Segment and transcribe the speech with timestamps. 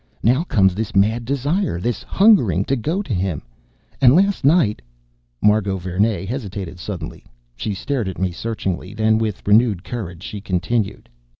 [0.23, 3.43] Now comes this mad desire, this hungering, to go to him.
[4.01, 4.81] And last night
[5.43, 7.23] "Margot Vernee hesitated suddenly.
[7.55, 8.95] She stared at me searchingly.
[8.95, 11.07] Then, with renewed courage, she continued.